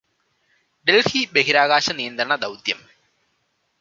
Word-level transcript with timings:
ഡൽഹി 0.87 1.21
ബഹിരാകാശ 1.33 1.87
നിയന്ത്രണ 1.91 2.35
ദൗത്യം 2.37 2.79